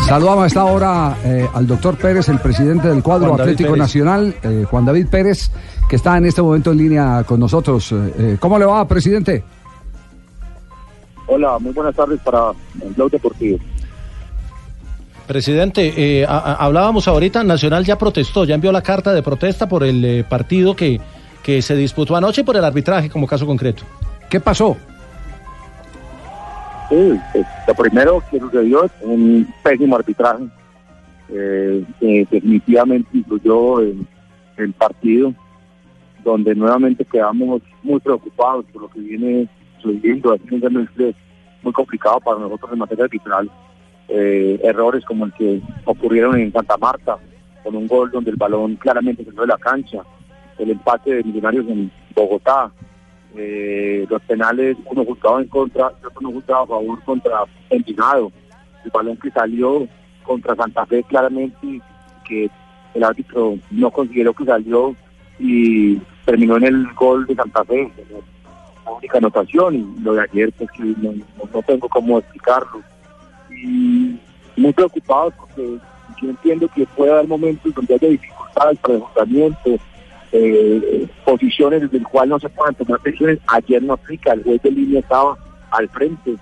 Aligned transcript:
Saludamos 0.00 0.44
a 0.44 0.46
esta 0.46 0.64
hora 0.64 1.16
eh, 1.24 1.48
al 1.54 1.66
doctor 1.66 1.96
Pérez, 1.96 2.28
el 2.28 2.38
presidente 2.40 2.88
del 2.88 3.02
cuadro 3.02 3.28
Juan 3.28 3.40
Atlético. 3.40 3.76
Nacional, 3.76 4.34
eh, 4.42 4.64
Juan 4.68 4.84
David 4.84 5.06
Pérez, 5.08 5.50
que 5.88 5.96
está 5.96 6.16
en 6.18 6.26
este 6.26 6.42
momento 6.42 6.72
en 6.72 6.78
línea 6.78 7.24
con 7.24 7.38
nosotros. 7.40 7.92
Eh, 7.92 8.36
¿Cómo 8.40 8.58
le 8.58 8.66
va, 8.66 8.86
presidente? 8.86 9.42
Hola, 11.28 11.58
muy 11.60 11.72
buenas 11.72 11.94
tardes 11.94 12.20
para 12.20 12.50
el 12.84 12.92
Blog 12.94 13.10
Deportivo. 13.10 13.58
Presidente, 15.26 15.94
eh, 16.20 16.26
a- 16.26 16.36
a- 16.38 16.54
hablábamos 16.56 17.06
ahorita, 17.08 17.42
Nacional 17.44 17.84
ya 17.84 17.96
protestó, 17.96 18.44
ya 18.44 18.56
envió 18.56 18.72
la 18.72 18.82
carta 18.82 19.12
de 19.14 19.22
protesta 19.22 19.68
por 19.68 19.84
el 19.84 20.04
eh, 20.04 20.24
partido 20.28 20.74
que, 20.76 21.00
que 21.42 21.62
se 21.62 21.74
disputó 21.76 22.16
anoche 22.16 22.42
y 22.42 22.44
por 22.44 22.56
el 22.56 22.64
arbitraje 22.64 23.08
como 23.08 23.26
caso 23.26 23.46
concreto. 23.46 23.84
¿Qué 24.28 24.40
pasó? 24.40 24.76
Pues, 26.92 27.46
lo 27.66 27.74
primero 27.74 28.22
que 28.30 28.38
sucedió 28.38 28.84
es 28.84 28.92
un 29.00 29.48
pésimo 29.62 29.96
arbitraje 29.96 30.44
eh, 31.30 31.82
que 31.98 32.26
definitivamente 32.30 33.08
influyó 33.16 33.80
en 33.80 34.06
el 34.58 34.74
partido, 34.74 35.32
donde 36.22 36.54
nuevamente 36.54 37.06
quedamos 37.06 37.62
muy 37.82 37.98
preocupados 37.98 38.66
por 38.66 38.82
lo 38.82 38.90
que 38.90 39.00
viene 39.00 39.48
sucediendo. 39.80 40.34
Así 40.34 40.42
un 40.54 40.60
semestre 40.60 41.14
muy 41.62 41.72
complicado 41.72 42.20
para 42.20 42.40
nosotros 42.40 42.70
en 42.70 42.78
materia 42.80 43.04
arbitral. 43.04 43.50
Eh, 44.08 44.60
errores 44.62 45.02
como 45.06 45.24
el 45.24 45.32
que 45.32 45.62
ocurrieron 45.86 46.38
en 46.38 46.52
Santa 46.52 46.76
Marta, 46.76 47.16
con 47.64 47.74
un 47.74 47.86
gol 47.86 48.10
donde 48.10 48.32
el 48.32 48.36
balón 48.36 48.76
claramente 48.76 49.24
salió 49.24 49.40
de 49.40 49.46
la 49.46 49.56
cancha, 49.56 50.02
el 50.58 50.70
empate 50.70 51.14
de 51.14 51.24
Millonarios 51.24 51.66
en 51.68 51.90
Bogotá, 52.14 52.70
eh, 53.36 54.06
los 54.08 54.20
penales, 54.22 54.76
uno 54.90 55.04
juzgado 55.04 55.40
en 55.40 55.48
contra 55.48 55.92
y 56.02 56.06
otro 56.06 56.20
no 56.20 56.32
juzgado 56.32 56.62
a 56.62 56.66
favor 56.66 57.02
contra 57.04 57.44
Envigado. 57.70 58.30
El 58.84 58.90
balón 58.90 59.16
que 59.16 59.30
salió 59.30 59.86
contra 60.24 60.54
Santa 60.56 60.84
Fe 60.86 61.02
claramente 61.04 61.80
que 62.26 62.50
el 62.94 63.04
árbitro 63.04 63.56
no 63.70 63.90
consideró 63.90 64.32
que 64.34 64.44
salió 64.44 64.94
y 65.38 65.96
terminó 66.24 66.56
en 66.58 66.64
el 66.64 66.86
gol 66.94 67.26
de 67.26 67.34
Santa 67.34 67.64
Fe, 67.64 67.90
la 68.84 68.90
única 68.92 69.18
anotación 69.18 69.74
y 69.76 70.02
lo 70.02 70.14
de 70.14 70.22
ayer 70.22 70.52
pues 70.52 70.70
que 70.72 70.82
no, 70.82 71.12
no- 71.12 71.48
no 71.52 71.62
tengo 71.62 71.88
cómo 71.88 72.18
explicarlo. 72.18 72.80
Y 73.50 74.16
muy 74.56 74.72
preocupados 74.72 75.32
porque 75.38 75.78
yo 76.20 76.28
entiendo 76.30 76.68
que 76.74 76.86
puede 76.86 77.12
haber 77.12 77.26
momentos 77.28 77.74
donde 77.74 77.94
haya 77.94 78.08
dificultades 78.08 78.78
para 78.80 78.94
el 78.94 79.00
juzgamiento, 79.00 79.70
eh, 80.32 81.06
posiciones 81.32 81.80
desde 81.80 81.96
el 81.96 82.04
cual 82.04 82.28
no 82.28 82.38
se 82.38 82.48
puedan 82.50 82.74
tomar 82.74 83.00
decisiones. 83.00 83.38
Ayer 83.46 83.82
no 83.82 83.94
aplica, 83.94 84.34
el 84.34 84.42
juez 84.42 84.62
de 84.62 84.70
línea 84.70 85.00
estaba 85.00 85.36
al 85.70 85.88
frente 85.88 86.36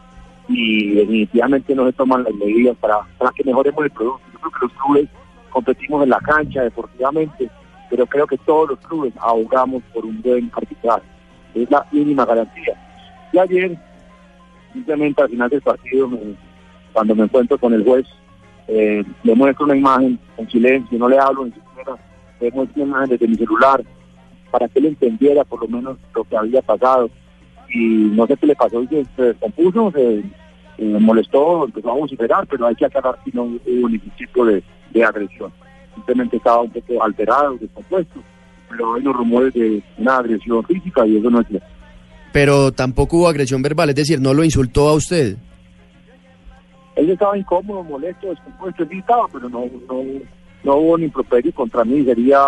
y 0.49 0.95
definitivamente 0.95 1.75
no 1.77 1.87
se 1.87 1.93
toman 1.93 2.25
las 2.25 2.35
medidas 2.35 2.77
para, 2.79 2.99
para 3.17 3.31
que 3.31 3.45
mejoremos 3.45 3.85
el 3.85 3.91
producto. 3.93 4.27
Yo 4.33 4.41
creo 4.41 4.53
que 4.53 4.67
los 4.67 4.73
clubes 4.73 5.09
competimos 5.51 6.03
en 6.03 6.11
la 6.11 6.19
cancha 6.19 6.63
deportivamente, 6.65 7.49
pero 7.89 8.05
creo 8.07 8.27
que 8.27 8.37
todos 8.39 8.71
los 8.71 8.79
clubes 8.81 9.13
ahogamos 9.21 9.83
por 9.95 10.05
un 10.05 10.21
buen 10.23 10.51
arbitraje. 10.53 11.07
Es 11.55 11.71
la 11.71 11.87
mínima 11.93 12.25
garantía. 12.25 12.75
Y 13.33 13.39
ayer, 13.39 13.79
simplemente 14.73 15.23
al 15.23 15.29
final 15.29 15.51
del 15.51 15.63
partido, 15.63 16.11
cuando 16.93 17.15
me 17.15 17.25
encuentro 17.25 17.59
con 17.59 17.75
el 17.75 17.85
juez, 17.85 18.07
eh, 18.67 19.05
le 19.23 19.35
muestro 19.37 19.67
una 19.67 19.77
imagen 19.77 20.19
en 20.37 20.51
silencio, 20.51 20.99
no 20.99 21.09
le 21.09 21.19
hablo 21.19 21.45
ni 21.45 21.53
siquiera, 21.53 21.97
le 22.41 22.51
muestro 22.51 22.83
una 22.83 22.91
imagen 22.91 23.11
desde 23.11 23.29
mi 23.29 23.37
celular 23.37 23.85
para 24.51 24.69
que 24.69 24.79
él 24.79 24.87
entendiera 24.87 25.45
por 25.45 25.61
lo 25.63 25.69
menos 25.69 25.97
lo 26.15 26.25
que 26.25 26.37
había 26.37 26.63
pasado. 26.63 27.11
Y 27.73 27.79
no 27.79 28.27
sé 28.27 28.37
qué 28.37 28.47
le 28.47 28.57
pasó, 28.57 28.83
y 28.83 28.89
se, 28.89 29.05
se 29.17 29.23
descompuso, 29.23 29.93
se, 29.93 30.23
se 30.77 30.85
molestó, 30.85 31.65
empezó 31.65 31.91
a 31.91 31.95
vociferar, 31.95 32.47
pero 32.47 32.67
hay 32.67 32.75
que 32.75 32.87
aclarar 32.87 33.19
que 33.25 33.31
no 33.33 33.45
hubo 33.45 33.89
ningún 33.89 34.13
tipo 34.17 34.45
de, 34.45 34.63
de 34.91 35.05
agresión. 35.05 35.53
Simplemente 35.95 36.37
estaba 36.37 36.63
un 36.63 36.71
poco 36.71 37.03
alterado, 37.03 37.57
descompuesto, 37.59 38.21
pero 38.69 38.95
hay 38.95 39.03
los 39.03 39.17
rumores 39.17 39.55
de 39.55 39.83
una 39.99 40.17
agresión 40.17 40.65
física 40.65 41.07
y 41.07 41.17
eso 41.19 41.31
no 41.31 41.41
es 41.41 41.49
cierto. 41.49 41.67
Pero 42.33 42.73
tampoco 42.73 43.19
hubo 43.19 43.29
agresión 43.29 43.63
verbal, 43.63 43.91
es 43.91 43.97
decir, 43.97 44.21
no 44.21 44.35
lo 44.35 44.45
insultó 44.45 44.89
a 44.89 44.95
usted. 44.95 45.37
Él 46.97 47.11
estaba 47.11 47.37
incómodo, 47.37 47.83
molesto, 47.83 48.29
descompuesto, 48.29 48.83
él 48.83 49.05
pero 49.33 49.49
no, 49.49 49.65
no, 49.89 50.03
no 50.65 50.77
hubo 50.77 50.99
ni 50.99 51.05
improperio 51.05 51.53
contra 51.55 51.85
mí. 51.85 52.05
Sería 52.05 52.39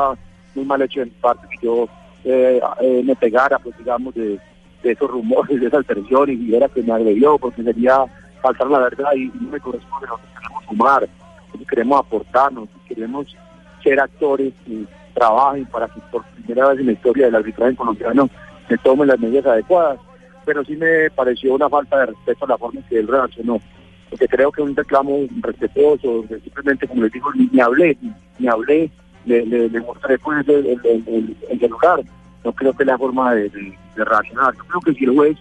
muy 0.54 0.64
mal 0.64 0.82
hecho 0.82 1.00
de 1.00 1.06
mi 1.06 1.12
parte 1.12 1.46
que 1.50 1.66
yo 1.66 1.88
eh, 2.24 2.60
eh, 2.80 3.02
me 3.04 3.16
pegara, 3.16 3.58
pues 3.58 3.76
digamos, 3.78 4.14
de, 4.14 4.38
esos 4.82 5.10
rumores, 5.10 5.60
de 5.60 5.66
esas 5.66 5.86
versiones 5.86 6.36
y 6.36 6.44
dijera 6.44 6.68
que 6.68 6.82
me 6.82 6.92
agredió, 6.92 7.38
porque 7.38 7.62
sería 7.62 8.04
faltar 8.40 8.68
la 8.68 8.80
verdad 8.80 9.12
y 9.14 9.26
no 9.40 9.50
me 9.50 9.60
corresponde. 9.60 10.06
Nosotros 10.06 10.32
queremos 10.38 10.64
sumar, 10.64 11.08
nosotros 11.46 11.68
queremos 11.68 12.00
aportarnos, 12.00 12.68
queremos 12.88 13.36
ser 13.82 14.00
actores 14.00 14.52
que 14.66 14.84
trabajen 15.14 15.66
para 15.66 15.88
que 15.88 16.00
por 16.10 16.24
primera 16.24 16.68
vez 16.68 16.80
en 16.80 16.86
la 16.86 16.92
historia 16.92 17.26
del 17.26 17.36
arbitraje 17.36 17.76
colombiano 17.76 18.28
se 18.68 18.78
tomen 18.78 19.08
las 19.08 19.20
medidas 19.20 19.46
adecuadas. 19.46 19.98
Pero 20.44 20.64
sí 20.64 20.76
me 20.76 21.08
pareció 21.10 21.54
una 21.54 21.68
falta 21.68 21.98
de 22.00 22.06
respeto 22.06 22.44
a 22.44 22.48
la 22.48 22.58
forma 22.58 22.80
en 22.80 22.86
que 22.86 22.98
él 22.98 23.06
reaccionó 23.06 23.60
porque 24.12 24.28
creo 24.28 24.52
que 24.52 24.60
un 24.60 24.76
reclamo 24.76 25.20
respetuoso, 25.40 26.26
simplemente 26.44 26.86
como 26.86 27.02
les 27.02 27.12
digo, 27.12 27.30
ni, 27.32 27.58
hablé, 27.58 27.96
ni 28.38 28.46
hablé, 28.46 28.90
le, 29.24 29.44
le, 29.68 29.80
mostré 29.80 30.18
pues 30.18 30.46
el, 30.48 30.54
el, 30.66 30.80
el, 30.84 31.04
el- 31.08 31.36
el 31.50 31.58
celular. 31.60 32.00
No 32.44 32.52
creo 32.52 32.72
que 32.72 32.82
es 32.82 32.86
la 32.88 32.98
forma 32.98 33.34
de, 33.34 33.48
de- 33.48 33.78
reaccionar. 34.04 34.54
Yo 34.56 34.64
creo 34.64 34.80
que 34.80 34.94
si 34.94 35.04
el 35.04 35.14
juez 35.14 35.38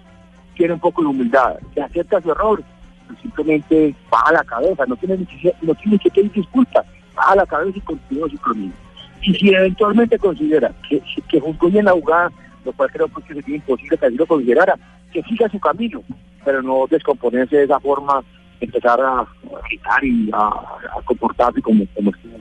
tiene 0.56 0.74
un 0.74 0.80
poco 0.80 1.02
de 1.02 1.08
humildad, 1.08 1.58
que 1.74 1.82
acepta 1.82 2.22
su 2.22 2.32
error, 2.32 2.62
pues 3.08 3.20
simplemente 3.22 3.96
baja 4.10 4.32
la 4.34 4.44
cabeza, 4.44 4.86
no 4.86 4.96
tiene 4.98 5.18
no 5.62 5.74
tiene 5.76 5.98
que 5.98 6.12
pedir 6.12 6.32
disculpas, 6.32 6.86
baja 7.16 7.36
la 7.36 7.46
cabeza 7.46 7.78
y 7.78 7.82
continúa 7.82 8.30
su 8.30 8.38
camino. 8.38 8.74
Y 9.24 9.34
si 9.36 9.50
eventualmente 9.54 10.18
considera 10.20 10.72
que, 10.90 11.02
que 11.30 11.40
juzgó 11.40 11.70
bien 11.70 11.86
la 11.86 11.92
jugada, 11.94 12.32
lo 12.66 12.72
cual 12.74 12.92
creo 12.92 13.08
pues, 13.08 13.26
que 13.26 13.34
sería 13.36 13.56
imposible 13.56 13.98
que 13.98 14.06
así 14.06 14.16
lo 14.16 14.26
considerara, 14.26 14.76
que 15.12 15.22
siga 15.24 15.50
su 15.50 15.60
camino, 15.60 16.04
pero 16.46 16.62
no 16.62 16.86
descomponerse 16.90 17.56
de 17.58 17.64
esa 17.64 17.80
forma, 17.80 18.24
empezar 18.60 19.00
a, 19.02 19.26
gritar 19.68 20.04
y 20.04 20.30
a, 20.34 20.52
comportarse 21.06 21.62
como, 21.62 21.86
como 21.96 22.12
estuvo. 22.12 22.32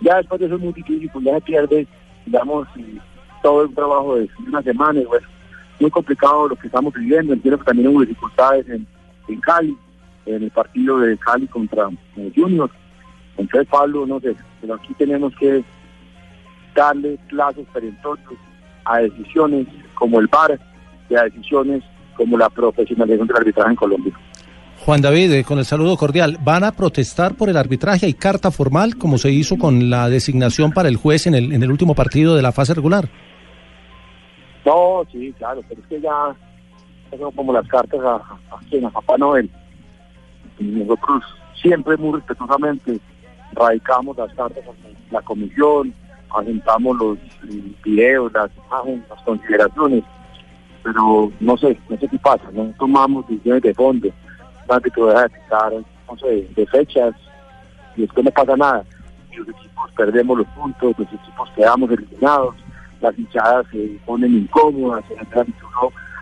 Ya 0.00 0.16
después 0.16 0.40
de 0.40 0.46
eso 0.46 0.56
es 0.56 0.60
muy 0.60 0.72
difícil, 0.72 1.10
pues 1.12 1.24
ya 1.24 1.34
se 1.34 1.40
pierde, 1.40 1.86
digamos, 2.24 2.68
y 2.76 3.00
todo 3.42 3.64
el 3.64 3.74
trabajo 3.74 4.16
de 4.16 4.28
una 4.46 4.62
semana, 4.62 5.00
y 5.00 5.04
bueno, 5.04 5.26
muy 5.80 5.90
complicado 5.90 6.48
lo 6.48 6.56
que 6.56 6.66
estamos 6.66 6.92
viviendo, 6.94 7.32
entiendo 7.32 7.58
que 7.58 7.64
también 7.64 7.88
hubo 7.88 8.00
dificultades 8.00 8.68
en, 8.68 8.86
en 9.28 9.40
Cali, 9.40 9.76
en 10.26 10.42
el 10.42 10.50
partido 10.50 10.98
de 10.98 11.16
Cali 11.18 11.46
contra 11.46 11.88
eh, 12.16 12.32
Junior, 12.34 12.70
entonces 13.36 13.68
Pablo, 13.70 14.06
no 14.06 14.20
sé, 14.20 14.34
pero 14.60 14.74
aquí 14.74 14.94
tenemos 14.94 15.34
que 15.36 15.62
darle 16.74 17.18
plazos 17.28 17.66
perentorios 17.72 18.38
a 18.84 18.98
decisiones 18.98 19.66
como 19.94 20.20
el 20.20 20.28
VAR 20.28 20.58
y 21.08 21.14
a 21.14 21.24
decisiones 21.24 21.82
como 22.16 22.38
la 22.38 22.48
profesionalización 22.48 23.26
del 23.26 23.36
arbitraje 23.36 23.70
en 23.70 23.76
Colombia. 23.76 24.12
Juan 24.84 25.00
David, 25.00 25.32
eh, 25.32 25.44
con 25.44 25.58
el 25.58 25.64
saludo 25.64 25.96
cordial, 25.96 26.38
¿van 26.44 26.62
a 26.62 26.72
protestar 26.72 27.34
por 27.34 27.48
el 27.48 27.56
arbitraje? 27.56 28.06
¿Hay 28.06 28.14
carta 28.14 28.50
formal 28.50 28.96
como 28.96 29.18
se 29.18 29.30
hizo 29.30 29.58
con 29.58 29.90
la 29.90 30.08
designación 30.08 30.72
para 30.72 30.88
el 30.88 30.96
juez 30.96 31.26
en 31.26 31.34
el, 31.34 31.52
en 31.52 31.62
el 31.62 31.70
último 31.70 31.94
partido 31.94 32.36
de 32.36 32.42
la 32.42 32.52
fase 32.52 32.74
regular? 32.74 33.08
No, 34.64 35.02
sí, 35.10 35.34
claro, 35.38 35.60
pero 35.68 35.80
es 35.80 35.86
que 35.88 36.00
ya 36.00 36.36
son 37.18 37.32
como 37.32 37.52
las 37.52 37.66
cartas 37.68 38.00
a, 38.00 38.14
a, 38.16 38.86
a 38.86 38.90
Papá 38.90 39.16
Noel. 39.18 39.50
Y 40.58 40.64
nosotros 40.64 41.22
siempre 41.60 41.96
muy 41.96 42.18
respetuosamente 42.18 43.00
radicamos 43.52 44.16
las 44.16 44.32
cartas 44.34 44.64
a 44.66 45.12
la 45.12 45.22
comisión, 45.22 45.94
asentamos 46.36 46.96
los 46.96 47.18
eh, 47.18 47.72
videos, 47.84 48.32
las 48.32 48.50
las 49.08 49.22
consideraciones, 49.24 50.04
pero 50.82 51.32
no 51.40 51.56
sé, 51.56 51.78
no 51.88 51.96
sé 51.98 52.08
qué 52.08 52.18
pasa, 52.18 52.44
no 52.52 52.72
tomamos 52.78 53.26
decisiones 53.28 53.62
de 53.62 53.74
fondo, 53.74 54.08
el 54.68 55.06
deja 55.06 55.28
de 55.68 55.84
no 56.08 56.18
sé, 56.18 56.48
de 56.54 56.66
fechas, 56.66 57.14
y 57.96 58.02
después 58.02 58.24
no 58.24 58.30
pasa 58.30 58.56
nada. 58.56 58.84
Los 59.36 59.48
equipos 59.48 59.90
perdemos 59.96 60.38
los 60.38 60.46
puntos, 60.48 60.94
los 60.98 61.08
equipos 61.12 61.50
quedamos 61.54 61.90
eliminados, 61.90 62.54
las 63.00 63.18
hinchadas 63.18 63.66
se 63.70 63.98
ponen 64.06 64.34
incómodas, 64.34 65.04
se 65.08 65.18
han 65.18 65.46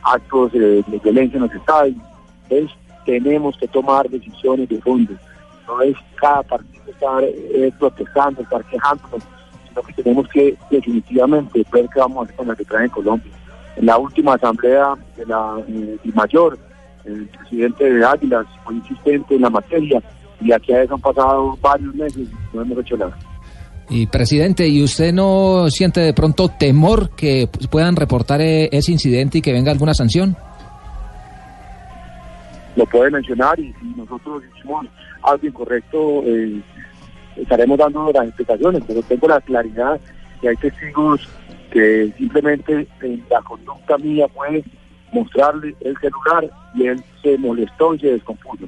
actos 0.05 0.53
eh, 0.55 0.83
de 0.87 0.99
violencia 0.99 1.37
en 1.37 1.43
los 1.43 1.55
estadios. 1.55 1.97
Entonces 2.49 2.77
tenemos 3.05 3.57
que 3.59 3.69
tomar 3.69 4.09
decisiones 4.09 4.69
de 4.69 4.81
fondo. 4.81 5.15
No 5.67 5.81
es 5.83 5.97
cada 6.17 6.43
partido 6.43 6.83
estar 6.91 7.23
eh, 7.23 7.73
protestando, 7.79 8.43
estar 8.43 8.65
quejándonos, 8.65 9.23
sino 9.69 9.83
que 9.83 9.93
tenemos 9.95 10.29
que 10.29 10.57
definitivamente 10.71 11.65
ver 11.73 11.89
qué 11.93 12.01
vamos 12.01 12.19
a 12.19 12.23
hacer 12.25 12.37
con 12.37 12.47
la 12.47 12.53
arbitraje 12.53 12.85
en 12.85 12.91
Colombia. 12.91 13.33
En 13.77 13.87
la 13.87 13.99
última 13.99 14.35
asamblea 14.35 14.95
de 15.17 15.27
la 15.27 15.57
eh, 15.69 15.99
mayor, 16.15 16.59
el 17.05 17.27
presidente 17.29 17.93
de 17.93 18.05
Águilas 18.05 18.47
fue 18.65 18.75
insistente 18.75 19.35
en 19.35 19.43
la 19.43 19.51
materia 19.51 20.03
y 20.41 20.53
aquí 20.53 20.73
a 20.73 20.83
eso 20.83 20.95
han 20.95 21.01
pasado 21.01 21.57
varios 21.61 21.95
meses 21.95 22.29
y 22.29 22.57
no 22.57 22.63
hemos 22.63 22.79
hecho 22.79 22.97
nada. 22.97 23.17
Y 23.91 24.07
presidente, 24.07 24.67
¿y 24.67 24.83
usted 24.83 25.13
no 25.13 25.69
siente 25.69 26.01
de 26.01 26.15
pronto 26.15 26.49
temor 26.49 27.11
que 27.11 27.49
puedan 27.71 27.97
reportar 27.97 28.41
eh, 28.41 28.69
ese 28.73 28.93
incidente 28.93 29.39
y 29.39 29.43
que 29.43 29.53
venga 29.53 29.71
alguna 29.71 29.93
sanción? 29.93 30.37
lo 32.77 32.87
puede 32.87 33.11
mencionar 33.11 33.59
y 33.59 33.73
si 33.73 33.87
nosotros 33.97 34.43
hicimos 34.57 34.87
algo 35.23 35.47
incorrecto, 35.47 36.23
eh, 36.25 36.61
estaremos 37.37 37.79
dando 37.79 38.11
las 38.13 38.27
explicaciones, 38.27 38.83
pero 38.87 39.03
tengo 39.03 39.29
la 39.29 39.41
claridad 39.41 40.01
que 40.41 40.49
hay 40.49 40.57
testigos 40.57 41.29
que 41.71 42.13
simplemente 42.19 42.87
en 43.03 43.25
la 43.31 43.41
conducta 43.43 43.97
mía 43.99 44.27
fue 44.35 44.63
mostrarle 45.15 45.75
el 45.81 45.97
celular 45.99 46.51
y 46.75 46.87
él 46.87 47.03
se 47.23 47.39
molestó 47.39 47.95
y 47.95 48.01
se 48.01 48.09
descompuso. 48.09 48.67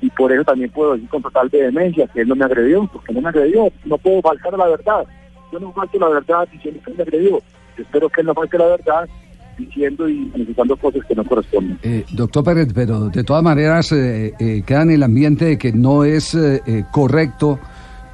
Y 0.00 0.10
por 0.10 0.32
eso 0.32 0.44
también 0.44 0.70
puedo 0.70 0.94
decir 0.94 1.08
con 1.08 1.22
total 1.22 1.48
vehemencia 1.48 2.06
que 2.08 2.22
él 2.22 2.28
no 2.28 2.34
me 2.34 2.44
agredió, 2.44 2.88
porque 2.92 3.12
no 3.12 3.20
me 3.20 3.28
agredió, 3.28 3.70
no 3.84 3.96
puedo 3.98 4.20
faltar 4.22 4.54
a 4.54 4.58
la 4.58 4.66
verdad. 4.66 5.06
Yo 5.52 5.60
no 5.60 5.72
falto 5.72 5.98
la 5.98 6.08
verdad 6.08 6.48
diciendo 6.50 6.80
que 6.84 6.90
él 6.90 6.96
me 6.96 7.02
agredió. 7.04 7.40
Espero 7.78 8.08
que 8.08 8.20
él 8.20 8.26
no 8.26 8.34
falte 8.34 8.58
la 8.58 8.66
verdad 8.66 9.08
diciendo 9.56 10.08
y 10.08 10.30
manifestando 10.32 10.76
cosas 10.76 11.04
que 11.06 11.14
no 11.14 11.24
corresponden. 11.24 11.78
Eh, 11.82 12.04
doctor 12.12 12.44
Pérez, 12.44 12.68
pero 12.74 13.08
de 13.08 13.24
todas 13.24 13.42
maneras 13.42 13.92
eh, 13.92 14.34
eh, 14.38 14.62
queda 14.66 14.82
en 14.82 14.90
el 14.90 15.02
ambiente 15.02 15.44
de 15.44 15.58
que 15.58 15.72
no 15.72 16.04
es 16.04 16.34
eh, 16.34 16.84
correcto, 16.90 17.58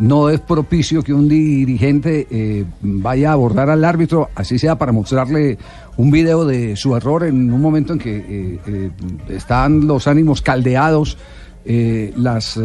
no 0.00 0.30
es 0.30 0.40
propicio 0.40 1.02
que 1.02 1.12
un 1.12 1.28
dirigente 1.28 2.26
eh, 2.30 2.64
vaya 2.80 3.30
a 3.30 3.32
abordar 3.34 3.70
al 3.70 3.84
árbitro, 3.84 4.30
así 4.34 4.58
sea 4.58 4.76
para 4.76 4.92
mostrarle 4.92 5.58
un 5.96 6.10
video 6.10 6.46
de 6.46 6.76
su 6.76 6.96
error 6.96 7.24
en 7.24 7.52
un 7.52 7.60
momento 7.60 7.92
en 7.92 7.98
que 7.98 8.16
eh, 8.16 8.58
eh, 8.66 8.90
están 9.28 9.86
los 9.86 10.08
ánimos 10.08 10.40
caldeados, 10.40 11.18
eh, 11.64 12.12
las 12.16 12.58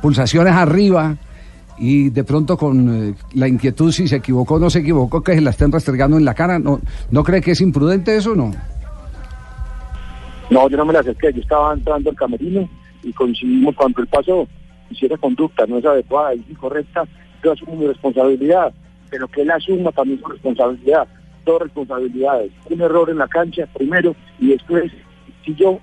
pulsaciones 0.00 0.54
arriba 0.54 1.16
y 1.78 2.08
de 2.08 2.24
pronto 2.24 2.56
con 2.56 3.14
la 3.34 3.48
inquietud 3.48 3.92
si 3.92 4.08
se 4.08 4.16
equivocó 4.16 4.54
o 4.54 4.58
no 4.58 4.70
se 4.70 4.78
equivocó, 4.78 5.22
que 5.22 5.34
se 5.34 5.42
la 5.42 5.50
estén 5.50 5.70
restregando 5.70 6.16
en 6.16 6.24
la 6.24 6.32
cara. 6.32 6.58
¿No, 6.58 6.80
¿no 7.10 7.22
cree 7.22 7.42
que 7.42 7.50
es 7.50 7.60
imprudente 7.60 8.16
eso 8.16 8.32
o 8.32 8.36
no? 8.36 8.52
No, 10.50 10.68
yo 10.70 10.76
no 10.78 10.86
me 10.86 10.94
la 10.94 11.00
acerqué, 11.00 11.32
yo 11.34 11.42
estaba 11.42 11.74
entrando 11.74 12.08
al 12.08 12.16
camerino 12.16 12.68
y 13.02 13.12
coincidimos 13.12 13.74
cuando 13.76 14.00
él 14.00 14.08
pasó. 14.08 14.48
Y 14.92 14.94
si 14.94 15.06
esa 15.06 15.16
conducta 15.16 15.66
no 15.66 15.78
es 15.78 15.84
adecuada, 15.84 16.34
es 16.34 16.40
incorrecta, 16.48 17.04
yo 17.42 17.52
asumo 17.52 17.76
mi 17.76 17.86
responsabilidad, 17.86 18.72
pero 19.10 19.26
que 19.28 19.42
él 19.42 19.50
asuma 19.50 19.90
también 19.92 20.20
su 20.20 20.28
responsabilidad, 20.28 21.08
dos 21.44 21.62
responsabilidades. 21.62 22.52
Un 22.68 22.80
error 22.80 23.08
en 23.08 23.18
la 23.18 23.28
cancha 23.28 23.66
primero 23.72 24.14
y 24.38 24.48
después, 24.48 24.92
si 25.44 25.54
yo 25.54 25.78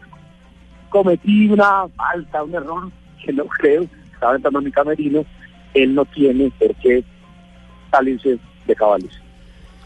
cometí 0.90 1.50
una 1.50 1.88
falta, 1.96 2.44
un 2.44 2.54
error, 2.54 2.92
que 3.24 3.34
no 3.34 3.46
creo, 3.46 3.86
estaba 4.14 4.36
entrando 4.36 4.60
a 4.60 4.62
mi 4.62 4.72
camerino, 4.72 5.26
él 5.74 5.96
no 5.96 6.06
tiene 6.06 6.52
por 6.60 6.76
qué 6.76 7.04
salirse 7.92 8.38
de 8.68 8.76
cabales. 8.76 9.12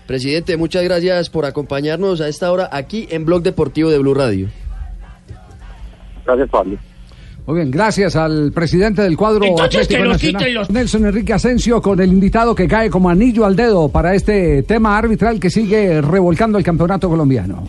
Presidente, 0.06 0.58
muchas 0.58 0.84
gracias 0.84 1.30
por 1.30 1.46
acompañarnos 1.46 2.19
a 2.19 2.28
esta 2.28 2.52
hora 2.52 2.68
aquí 2.72 3.08
en 3.10 3.24
Blog 3.24 3.42
Deportivo 3.42 3.90
de 3.90 4.00
Blue 4.00 4.14
Radio. 4.14 4.50
Gracias, 6.26 6.50
Pablo. 6.50 6.78
Muy 7.45 7.56
bien, 7.57 7.72
gracias 7.72 8.16
al 8.16 8.54
presidente 8.54 9.01
del 9.01 9.18
cuadro 9.18 9.44
Entonces, 9.44 9.81
Atlético 9.81 10.06
Nacional, 10.06 10.54
los- 10.54 10.69
Nelson 10.69 11.06
Enrique 11.07 11.34
Asensio, 11.34 11.81
con 11.81 12.00
el 12.00 12.13
invitado 12.13 12.56
que 12.56 12.68
cae 12.69 12.90
como 12.90 13.10
anillo 13.10 13.44
al 13.45 13.56
dedo 13.56 13.90
para 13.90 14.16
este 14.16 14.63
tema 14.63 14.98
arbitral 14.98 15.40
que 15.42 15.50
sigue 15.50 16.01
revolcando 16.01 16.57
el 16.57 16.63
campeonato 16.63 17.10
colombiano. 17.10 17.68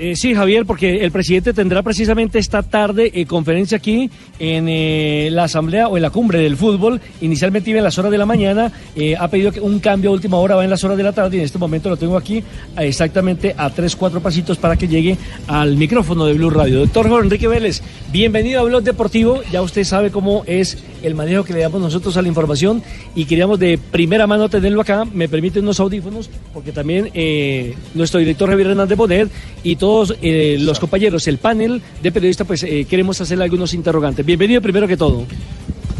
Eh, 0.00 0.14
sí, 0.14 0.32
Javier, 0.32 0.64
porque 0.64 1.04
el 1.04 1.10
presidente 1.10 1.52
tendrá 1.52 1.82
precisamente 1.82 2.38
esta 2.38 2.62
tarde 2.62 3.10
eh, 3.12 3.26
conferencia 3.26 3.78
aquí 3.78 4.08
en 4.38 4.68
eh, 4.68 5.28
la 5.32 5.44
asamblea 5.44 5.88
o 5.88 5.96
en 5.96 6.04
la 6.04 6.10
cumbre 6.10 6.38
del 6.38 6.56
fútbol. 6.56 7.00
Inicialmente 7.20 7.70
iba 7.70 7.78
en 7.78 7.84
las 7.84 7.98
horas 7.98 8.12
de 8.12 8.18
la 8.18 8.24
mañana, 8.24 8.70
ha 9.18 9.28
pedido 9.28 9.50
que 9.50 9.60
un 9.60 9.80
cambio 9.80 10.10
a 10.10 10.12
última 10.12 10.36
hora, 10.36 10.54
va 10.54 10.62
en 10.62 10.70
las 10.70 10.84
horas 10.84 10.96
de 10.96 11.02
la 11.02 11.12
tarde 11.12 11.36
y 11.36 11.40
en 11.40 11.46
este 11.46 11.58
momento 11.58 11.88
lo 11.88 11.96
tengo 11.96 12.16
aquí 12.16 12.44
exactamente 12.76 13.54
a 13.56 13.70
tres, 13.70 13.96
cuatro 13.96 14.20
pasitos 14.20 14.56
para 14.56 14.76
que 14.76 14.86
llegue 14.86 15.16
al 15.48 15.76
micrófono 15.76 16.26
de 16.26 16.34
Blue 16.34 16.50
Radio. 16.50 16.78
Doctor 16.78 17.08
Jorge 17.08 17.24
Enrique 17.24 17.48
Vélez, 17.48 17.82
bienvenido 18.12 18.60
a 18.60 18.64
Blog 18.64 18.84
Deportivo. 18.84 19.42
Ya 19.50 19.62
usted 19.62 19.82
sabe 19.82 20.12
cómo 20.12 20.44
es 20.46 20.78
el 21.02 21.14
manejo 21.14 21.44
que 21.44 21.52
le 21.52 21.60
damos 21.60 21.80
nosotros 21.80 22.16
a 22.16 22.22
la 22.22 22.28
información 22.28 22.82
y 23.14 23.24
queríamos 23.24 23.58
de 23.58 23.78
primera 23.78 24.26
mano 24.26 24.48
tenerlo 24.48 24.80
acá. 24.80 25.04
Me 25.04 25.28
permiten 25.28 25.64
unos 25.64 25.80
audífonos 25.80 26.30
porque 26.52 26.72
también 26.72 27.10
eh, 27.14 27.74
nuestro 27.94 28.20
director 28.20 28.48
Javier 28.48 28.68
Hernández 28.68 28.96
Bonet 28.96 29.30
y 29.62 29.76
todos 29.76 30.14
eh, 30.22 30.56
los 30.60 30.78
compañeros, 30.78 31.26
el 31.28 31.38
panel 31.38 31.82
de 32.02 32.12
periodistas, 32.12 32.46
pues 32.46 32.62
eh, 32.62 32.86
queremos 32.88 33.20
hacerle 33.20 33.44
algunos 33.44 33.74
interrogantes. 33.74 34.24
Bienvenido 34.24 34.60
primero 34.60 34.86
que 34.86 34.96
todo. 34.96 35.24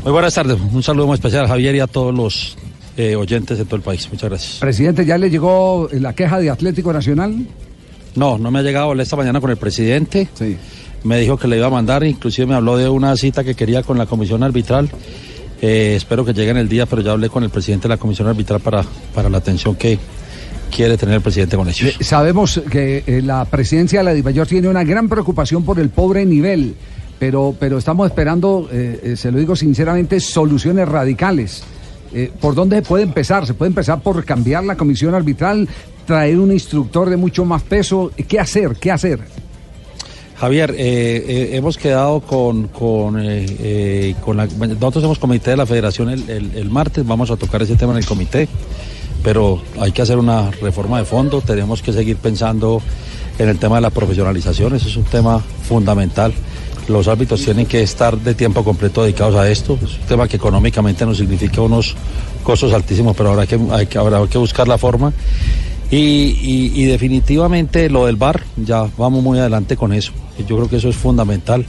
Muy 0.04 0.12
buenas 0.12 0.34
tardes, 0.34 0.58
un 0.72 0.82
saludo 0.82 1.06
muy 1.06 1.14
especial 1.14 1.44
a 1.44 1.48
Javier 1.48 1.74
y 1.74 1.80
a 1.80 1.86
todos 1.86 2.14
los 2.14 2.56
eh, 2.96 3.14
oyentes 3.14 3.58
de 3.58 3.64
todo 3.64 3.76
el 3.76 3.82
país. 3.82 4.08
Muchas 4.10 4.28
gracias. 4.28 4.58
Presidente, 4.58 5.06
¿ya 5.06 5.18
le 5.18 5.30
llegó 5.30 5.88
la 5.92 6.14
queja 6.14 6.40
de 6.40 6.50
Atlético 6.50 6.92
Nacional? 6.92 7.46
No, 8.16 8.38
no 8.38 8.50
me 8.50 8.58
ha 8.58 8.62
llegado 8.62 8.92
esta 8.94 9.14
mañana 9.14 9.40
con 9.40 9.50
el 9.50 9.56
presidente. 9.56 10.28
Me 11.04 11.18
dijo 11.18 11.36
que 11.36 11.48
le 11.48 11.56
iba 11.56 11.66
a 11.66 11.70
mandar, 11.70 12.04
inclusive 12.04 12.46
me 12.46 12.54
habló 12.54 12.76
de 12.76 12.88
una 12.88 13.16
cita 13.16 13.44
que 13.44 13.54
quería 13.54 13.82
con 13.82 13.98
la 13.98 14.06
comisión 14.06 14.42
arbitral. 14.42 14.90
Eh, 15.60 15.94
espero 15.96 16.24
que 16.24 16.32
llegue 16.32 16.50
en 16.50 16.56
el 16.56 16.68
día, 16.68 16.86
pero 16.86 17.02
ya 17.02 17.12
hablé 17.12 17.28
con 17.28 17.42
el 17.42 17.50
presidente 17.50 17.88
de 17.88 17.94
la 17.94 17.96
comisión 17.96 18.28
arbitral 18.28 18.60
para, 18.60 18.84
para 19.14 19.28
la 19.28 19.38
atención 19.38 19.74
que 19.74 19.98
quiere 20.74 20.96
tener 20.96 21.16
el 21.16 21.20
presidente 21.20 21.56
con 21.56 21.68
ellos. 21.68 21.94
Eh, 21.98 22.04
Sabemos 22.04 22.60
que 22.70 23.02
eh, 23.06 23.22
la 23.22 23.44
presidencia 23.44 24.00
de 24.00 24.04
la 24.04 24.12
DIMAYOR 24.12 24.46
tiene 24.46 24.68
una 24.68 24.84
gran 24.84 25.08
preocupación 25.08 25.64
por 25.64 25.80
el 25.80 25.88
pobre 25.88 26.24
nivel, 26.26 26.74
pero, 27.18 27.54
pero 27.58 27.78
estamos 27.78 28.06
esperando, 28.06 28.68
se 28.70 29.32
lo 29.32 29.38
digo 29.38 29.56
sinceramente, 29.56 30.20
soluciones 30.20 30.88
radicales. 30.88 31.64
¿Por 32.40 32.54
dónde 32.54 32.76
se 32.76 32.82
puede 32.82 33.02
empezar? 33.02 33.44
¿Se 33.44 33.54
puede 33.54 33.70
empezar 33.70 34.00
por 34.00 34.24
cambiar 34.24 34.62
la 34.62 34.76
comisión 34.76 35.16
arbitral, 35.16 35.68
traer 36.06 36.38
un 36.38 36.52
instructor 36.52 37.10
de 37.10 37.16
mucho 37.16 37.44
más 37.44 37.62
peso? 37.62 38.12
¿Qué 38.28 38.38
hacer? 38.38 38.76
¿Qué 38.80 38.92
hacer? 38.92 39.18
Javier, 40.40 40.70
eh, 40.78 41.24
eh, 41.26 41.50
hemos 41.56 41.76
quedado 41.76 42.20
con, 42.20 42.68
con, 42.68 43.16
eh, 43.20 44.14
con 44.24 44.36
la, 44.36 44.46
nosotros 44.46 45.02
somos 45.02 45.18
comité 45.18 45.50
de 45.50 45.56
la 45.56 45.66
federación 45.66 46.10
el, 46.10 46.30
el- 46.54 46.70
martes, 46.70 47.04
vamos 47.04 47.30
a 47.32 47.36
tocar 47.36 47.60
ese 47.62 47.74
tema 47.74 47.90
en 47.92 47.98
el 47.98 48.06
comité, 48.06 48.48
pero 49.24 49.60
hay 49.80 49.90
que 49.90 50.00
hacer 50.02 50.16
una 50.16 50.50
reforma 50.52 50.98
de 50.98 51.04
fondo, 51.04 51.40
tenemos 51.40 51.82
que 51.82 51.92
seguir 51.92 52.18
pensando 52.18 52.80
en 53.40 53.48
el 53.48 53.58
tema 53.58 53.76
de 53.76 53.82
la 53.82 53.90
profesionalización, 53.90 54.76
eso 54.76 54.86
es 54.88 54.96
un 54.96 55.04
tema 55.04 55.40
fundamental. 55.68 56.32
Los 56.86 57.08
árbitros 57.08 57.42
tienen 57.44 57.66
que 57.66 57.82
estar 57.82 58.16
de 58.16 58.34
tiempo 58.34 58.62
completo 58.62 59.02
dedicados 59.02 59.34
a 59.34 59.50
esto, 59.50 59.76
es 59.82 59.94
un 59.98 60.06
tema 60.06 60.28
que 60.28 60.36
económicamente 60.36 61.04
nos 61.04 61.18
significa 61.18 61.60
unos 61.62 61.96
costos 62.44 62.72
altísimos, 62.72 63.16
pero 63.16 63.30
habrá 63.30 63.46
que, 63.46 63.58
habrá 63.98 64.24
que 64.28 64.38
buscar 64.38 64.68
la 64.68 64.78
forma. 64.78 65.12
Y, 65.90 66.84
definitivamente 66.84 67.88
lo 67.88 68.06
del 68.06 68.16
bar, 68.16 68.42
ya 68.56 68.86
vamos 68.98 69.22
muy 69.22 69.38
adelante 69.38 69.76
con 69.76 69.92
eso. 69.92 70.12
Yo 70.46 70.56
creo 70.56 70.68
que 70.68 70.76
eso 70.76 70.88
es 70.88 70.96
fundamental. 70.96 71.64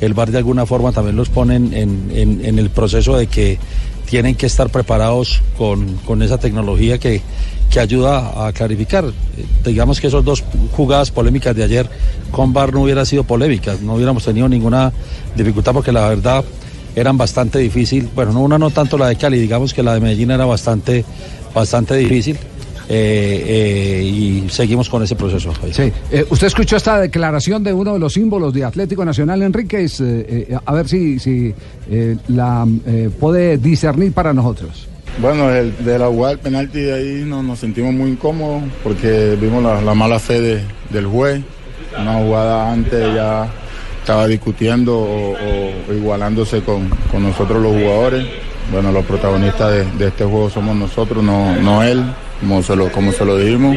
El 0.00 0.14
bar 0.14 0.30
de 0.30 0.38
alguna 0.38 0.66
forma 0.66 0.92
también 0.92 1.16
los 1.16 1.28
pone 1.28 1.56
en, 1.56 2.58
el 2.58 2.70
proceso 2.70 3.16
de 3.16 3.28
que 3.28 3.58
tienen 4.04 4.34
que 4.34 4.46
estar 4.46 4.68
preparados 4.68 5.40
con, 5.56 6.22
esa 6.22 6.38
tecnología 6.38 6.98
que, 6.98 7.22
ayuda 7.80 8.46
a 8.46 8.52
clarificar. 8.52 9.06
Digamos 9.64 9.98
que 9.98 10.08
esas 10.08 10.22
dos 10.22 10.44
jugadas 10.72 11.10
polémicas 11.10 11.56
de 11.56 11.64
ayer 11.64 11.88
con 12.30 12.52
bar 12.52 12.74
no 12.74 12.82
hubieran 12.82 13.06
sido 13.06 13.24
polémicas, 13.24 13.80
no 13.80 13.94
hubiéramos 13.94 14.22
tenido 14.22 14.46
ninguna 14.46 14.92
dificultad 15.34 15.72
porque 15.72 15.90
la 15.90 16.06
verdad 16.06 16.44
eran 16.94 17.16
bastante 17.16 17.58
difícil. 17.60 18.10
Bueno, 18.14 18.32
no 18.32 18.40
una 18.40 18.58
no 18.58 18.68
tanto 18.68 18.98
la 18.98 19.08
de 19.08 19.16
Cali, 19.16 19.38
digamos 19.38 19.72
que 19.72 19.82
la 19.82 19.94
de 19.94 20.00
Medellín 20.00 20.30
era 20.30 20.44
bastante, 20.44 21.06
bastante 21.54 21.96
difícil. 21.96 22.38
Eh, 22.94 23.44
eh, 23.46 24.02
y 24.04 24.48
seguimos 24.50 24.88
con 24.90 25.02
ese 25.02 25.16
proceso. 25.16 25.50
Sí. 25.72 25.90
Eh, 26.10 26.26
¿Usted 26.28 26.46
escuchó 26.48 26.76
esta 26.76 27.00
declaración 27.00 27.64
de 27.64 27.72
uno 27.72 27.94
de 27.94 27.98
los 27.98 28.12
símbolos 28.12 28.52
de 28.52 28.64
Atlético 28.64 29.02
Nacional, 29.04 29.40
Enríquez? 29.42 29.98
Eh, 30.00 30.46
eh, 30.50 30.58
a 30.62 30.72
ver 30.74 30.86
si, 30.88 31.18
si 31.18 31.54
eh, 31.90 32.16
la 32.28 32.66
eh, 32.86 33.08
puede 33.18 33.56
discernir 33.56 34.12
para 34.12 34.34
nosotros. 34.34 34.88
Bueno, 35.20 35.50
el, 35.50 35.74
de 35.84 35.98
la 35.98 36.08
jugada 36.08 36.30
del 36.34 36.38
penalti 36.40 36.80
de 36.80 36.92
ahí 36.94 37.24
nos, 37.24 37.42
nos 37.44 37.58
sentimos 37.58 37.94
muy 37.94 38.10
incómodos 38.10 38.62
porque 38.82 39.36
vimos 39.40 39.62
la, 39.62 39.80
la 39.80 39.94
mala 39.94 40.18
fe 40.18 40.40
de- 40.40 40.62
del 40.90 41.06
juez. 41.06 41.40
Una 41.98 42.14
jugada 42.22 42.72
antes 42.72 43.14
ya 43.14 43.46
estaba 44.00 44.26
discutiendo 44.26 44.98
o, 44.98 45.32
o 45.88 45.94
igualándose 45.94 46.60
con, 46.62 46.88
con 47.10 47.22
nosotros 47.22 47.62
los 47.62 47.72
jugadores. 47.72 48.26
Bueno, 48.70 48.92
los 48.92 49.04
protagonistas 49.04 49.70
de, 49.72 49.84
de 49.98 50.08
este 50.08 50.24
juego 50.24 50.48
somos 50.48 50.74
nosotros, 50.76 51.22
no, 51.22 51.56
no 51.56 51.82
él, 51.82 52.02
como 52.42 52.62
se, 52.62 52.74
lo, 52.76 52.90
como 52.90 53.12
se 53.12 53.24
lo 53.24 53.38
dijimos. 53.38 53.76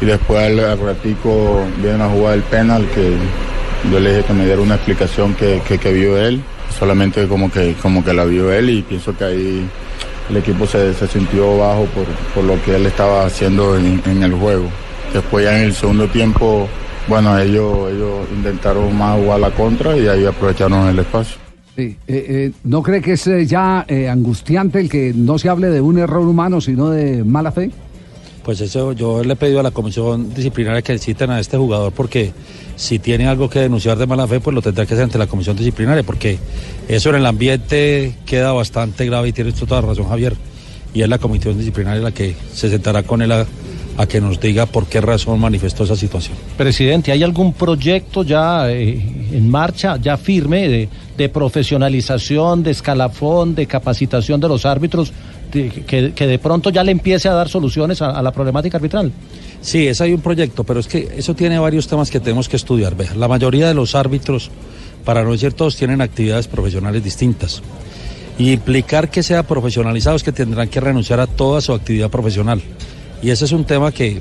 Y 0.00 0.04
después 0.04 0.40
al, 0.40 0.60
al 0.60 0.78
ratico 0.78 1.62
viene 1.82 1.98
la 1.98 2.08
jugada 2.08 2.32
del 2.32 2.42
penal 2.44 2.86
que 2.94 3.16
yo 3.90 4.00
le 4.00 4.10
dije 4.10 4.24
que 4.24 4.32
me 4.32 4.44
diera 4.46 4.60
una 4.60 4.76
explicación 4.76 5.34
que, 5.34 5.60
que, 5.60 5.92
vio 5.92 6.16
él, 6.16 6.40
solamente 6.78 7.26
como 7.26 7.50
que, 7.50 7.74
como 7.82 8.04
que 8.04 8.12
la 8.12 8.24
vio 8.24 8.52
él 8.52 8.70
y 8.70 8.82
pienso 8.82 9.16
que 9.16 9.24
ahí 9.24 9.68
el 10.30 10.36
equipo 10.36 10.66
se, 10.66 10.94
se 10.94 11.06
sintió 11.06 11.58
bajo 11.58 11.84
por, 11.86 12.04
por 12.34 12.44
lo 12.44 12.62
que 12.64 12.76
él 12.76 12.86
estaba 12.86 13.26
haciendo 13.26 13.76
en, 13.76 14.02
en 14.06 14.22
el 14.22 14.34
juego. 14.34 14.66
Después 15.12 15.44
ya 15.44 15.58
en 15.58 15.64
el 15.66 15.74
segundo 15.74 16.08
tiempo, 16.08 16.68
bueno, 17.08 17.38
ellos, 17.38 17.90
ellos 17.92 18.28
intentaron 18.34 18.96
más 18.96 19.18
jugar 19.18 19.40
la 19.40 19.50
contra 19.50 19.96
y 19.96 20.08
ahí 20.08 20.24
aprovecharon 20.26 20.88
el 20.88 20.98
espacio. 20.98 21.38
Sí, 21.76 21.94
eh, 22.08 22.26
eh, 22.28 22.52
¿No 22.64 22.82
cree 22.82 23.02
que 23.02 23.12
es 23.12 23.26
eh, 23.26 23.44
ya 23.44 23.84
angustiante 24.10 24.80
el 24.80 24.88
que 24.88 25.12
no 25.14 25.38
se 25.38 25.50
hable 25.50 25.68
de 25.68 25.82
un 25.82 25.98
error 25.98 26.26
humano, 26.26 26.60
sino 26.60 26.88
de 26.88 27.22
mala 27.22 27.52
fe? 27.52 27.70
Pues 28.46 28.60
eso 28.60 28.92
yo 28.92 29.24
le 29.24 29.32
he 29.32 29.36
pedido 29.36 29.58
a 29.58 29.62
la 29.64 29.72
comisión 29.72 30.32
disciplinaria 30.32 30.80
que 30.80 30.96
citen 31.00 31.32
a 31.32 31.40
este 31.40 31.56
jugador 31.56 31.92
porque 31.92 32.32
si 32.76 33.00
tiene 33.00 33.26
algo 33.26 33.50
que 33.50 33.58
denunciar 33.58 33.98
de 33.98 34.06
mala 34.06 34.28
fe, 34.28 34.38
pues 34.38 34.54
lo 34.54 34.62
tendrá 34.62 34.86
que 34.86 34.94
hacer 34.94 35.02
ante 35.02 35.18
la 35.18 35.26
comisión 35.26 35.56
disciplinaria, 35.56 36.04
porque 36.04 36.38
eso 36.86 37.10
en 37.10 37.16
el 37.16 37.26
ambiente 37.26 38.14
queda 38.24 38.52
bastante 38.52 39.04
grave 39.04 39.30
y 39.30 39.32
tiene 39.32 39.50
toda 39.50 39.80
la 39.80 39.88
razón 39.88 40.08
Javier. 40.08 40.36
Y 40.94 41.02
es 41.02 41.08
la 41.08 41.18
comisión 41.18 41.58
disciplinaria 41.58 42.00
la 42.00 42.12
que 42.12 42.36
se 42.52 42.70
sentará 42.70 43.02
con 43.02 43.20
él 43.20 43.32
a, 43.32 43.46
que 44.06 44.20
nos 44.20 44.38
diga 44.38 44.66
por 44.66 44.86
qué 44.86 45.00
razón 45.00 45.40
manifestó 45.40 45.82
esa 45.82 45.96
situación. 45.96 46.36
Presidente, 46.56 47.10
¿hay 47.10 47.24
algún 47.24 47.52
proyecto 47.52 48.22
ya 48.22 48.70
eh, 48.70 48.92
en 49.32 49.50
marcha, 49.50 49.96
ya 49.96 50.16
firme, 50.16 50.88
de, 51.16 51.28
profesionalización, 51.30 52.62
de 52.62 52.70
escalafón, 52.70 53.56
de 53.56 53.66
capacitación 53.66 54.40
de 54.40 54.46
los 54.46 54.64
árbitros, 54.64 55.12
que, 55.50 56.26
de 56.26 56.38
pronto 56.38 56.70
ya 56.70 56.82
le 56.82 56.92
empiece 56.92 57.28
a 57.28 57.32
dar 57.32 57.48
soluciones 57.48 58.02
a, 58.02 58.22
la 58.22 58.32
problemática 58.32 58.76
arbitral? 58.76 59.12
Sí, 59.60 59.86
es 59.86 60.00
hay 60.00 60.12
un 60.12 60.20
proyecto, 60.20 60.64
pero 60.64 60.80
es 60.80 60.86
que 60.86 61.08
eso 61.16 61.34
tiene 61.34 61.58
varios 61.58 61.86
temas 61.88 62.10
que 62.10 62.20
tenemos 62.20 62.48
que 62.48 62.56
estudiar. 62.56 62.94
La 63.16 63.28
mayoría 63.28 63.68
de 63.68 63.74
los 63.74 63.94
árbitros, 63.94 64.50
para 65.04 65.22
no 65.24 65.32
decir 65.32 65.52
todos, 65.52 65.76
tienen 65.76 66.00
actividades 66.00 66.46
profesionales 66.46 67.02
distintas. 67.02 67.62
Y 68.38 68.52
implicar 68.52 69.10
que 69.10 69.22
sea 69.22 69.42
profesionalizado 69.44 70.16
es 70.16 70.22
que 70.22 70.32
tendrán 70.32 70.68
que 70.68 70.80
renunciar 70.80 71.20
a 71.20 71.26
toda 71.26 71.60
su 71.60 71.72
actividad 71.72 72.10
profesional. 72.10 72.60
Y 73.22 73.30
ese 73.30 73.46
es 73.46 73.52
un 73.52 73.64
tema 73.64 73.92
que 73.92 74.20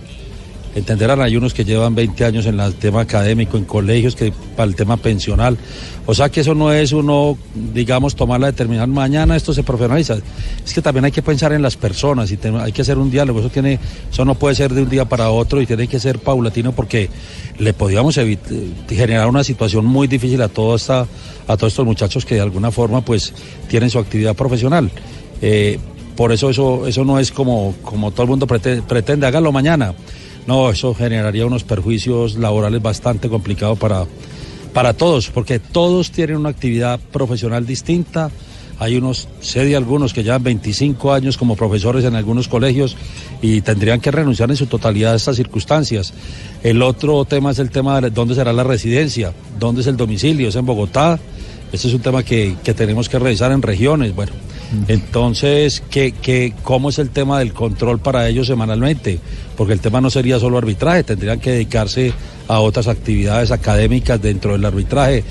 entenderán, 0.75 1.21
hay 1.21 1.37
unos 1.37 1.53
que 1.53 1.63
llevan 1.63 1.95
20 1.95 2.25
años 2.25 2.45
en 2.45 2.59
el 2.59 2.75
tema 2.75 3.01
académico, 3.01 3.57
en 3.57 3.63
colegios, 3.63 4.15
que 4.15 4.33
para 4.55 4.67
el 4.67 4.75
tema 4.75 4.97
pensional. 4.97 5.57
O 6.05 6.13
sea 6.13 6.29
que 6.29 6.41
eso 6.41 6.53
no 6.53 6.71
es 6.71 6.91
uno, 6.91 7.37
digamos, 7.73 8.15
tomar 8.15 8.39
la 8.39 8.47
determinación, 8.47 8.91
mañana 8.91 9.35
esto 9.35 9.53
se 9.53 9.63
profesionaliza. 9.63 10.17
Es 10.63 10.73
que 10.73 10.81
también 10.81 11.05
hay 11.05 11.11
que 11.11 11.21
pensar 11.21 11.53
en 11.53 11.61
las 11.61 11.77
personas 11.77 12.29
y 12.31 12.37
hay 12.61 12.71
que 12.73 12.81
hacer 12.81 12.97
un 12.97 13.09
diálogo. 13.09 13.39
Eso, 13.39 13.49
tiene, 13.49 13.79
eso 14.11 14.25
no 14.25 14.35
puede 14.35 14.53
ser 14.53 14.73
de 14.73 14.83
un 14.83 14.89
día 14.89 15.05
para 15.05 15.29
otro 15.29 15.61
y 15.61 15.65
tiene 15.65 15.87
que 15.87 15.99
ser 15.99 16.19
paulatino 16.19 16.73
porque 16.73 17.09
le 17.57 17.73
podíamos 17.73 18.17
eh, 18.17 18.37
generar 18.89 19.27
una 19.27 19.43
situación 19.43 19.85
muy 19.85 20.07
difícil 20.07 20.41
a, 20.41 20.49
toda 20.49 20.75
esta, 20.75 21.07
a 21.47 21.57
todos 21.57 21.71
estos 21.73 21.85
muchachos 21.85 22.25
que 22.25 22.35
de 22.35 22.41
alguna 22.41 22.69
forma 22.69 23.03
pues 23.03 23.33
tienen 23.69 23.89
su 23.89 23.97
actividad 23.97 24.35
profesional. 24.35 24.91
Eh, 25.41 25.79
por 26.17 26.31
eso 26.31 26.49
eso, 26.49 26.85
eso 26.85 27.03
no 27.03 27.19
es 27.19 27.31
como, 27.31 27.75
como 27.81 28.11
todo 28.11 28.23
el 28.23 28.29
mundo 28.29 28.45
pretende, 28.45 28.81
pretende, 28.81 29.25
hágalo 29.25 29.51
mañana. 29.51 29.93
No, 30.47 30.69
eso 30.69 30.93
generaría 30.93 31.45
unos 31.45 31.63
perjuicios 31.63 32.35
laborales 32.35 32.81
bastante 32.81 33.29
complicados 33.29 33.79
para, 33.79 34.05
para 34.73 34.93
todos, 34.93 35.29
porque 35.29 35.59
todos 35.59 36.11
tienen 36.11 36.37
una 36.37 36.49
actividad 36.49 36.99
profesional 37.11 37.65
distinta. 37.65 38.29
Hay 38.77 38.97
unos, 38.97 39.27
sé 39.39 39.63
de 39.63 39.75
algunos 39.75 40.13
que 40.13 40.21
llevan 40.21 40.43
25 40.43 41.13
años 41.13 41.37
como 41.37 41.55
profesores 41.55 42.03
en 42.03 42.15
algunos 42.15 42.47
colegios 42.47 42.95
y 43.41 43.61
tendrían 43.61 44.01
que 44.01 44.11
renunciar 44.11 44.51
en 44.51 44.57
su 44.57 44.67
totalidad 44.67 45.13
a 45.13 45.15
estas 45.15 45.37
circunstancias. 45.37 46.13
El 46.61 46.81
otro 46.81 47.23
tema 47.25 47.51
es 47.51 47.59
el 47.59 47.71
tema 47.71 48.01
de 48.01 48.09
dónde 48.09 48.35
será 48.35 48.51
la 48.51 48.65
residencia, 48.65 49.33
dónde 49.57 49.81
es 49.81 49.87
el 49.87 49.97
domicilio, 49.97 50.49
es 50.49 50.55
en 50.55 50.65
Bogotá. 50.65 51.17
Ese 51.71 51.87
es 51.87 51.93
un 51.93 52.01
tema 52.01 52.21
que, 52.21 52.55
que 52.63 52.73
tenemos 52.73 53.09
que 53.09 53.17
revisar 53.17 53.51
en 53.51 53.61
regiones. 53.61 54.13
Bueno, 54.13 54.33
entonces, 54.87 55.83
¿qué, 55.89 56.11
qué, 56.11 56.53
¿cómo 56.63 56.89
es 56.89 56.99
el 56.99 57.09
tema 57.09 57.39
del 57.39 57.53
control 57.53 57.99
para 57.99 58.27
ellos 58.27 58.47
semanalmente? 58.47 59.19
Porque 59.57 59.73
el 59.73 59.79
tema 59.79 60.01
no 60.01 60.09
sería 60.09 60.39
solo 60.39 60.57
arbitraje, 60.57 61.03
tendrían 61.03 61.39
que 61.39 61.51
dedicarse 61.51 62.13
a 62.47 62.59
otras 62.59 62.87
actividades 62.87 63.51
académicas 63.51 64.21
dentro 64.21 64.53
del 64.53 64.65
arbitraje. 64.65 65.23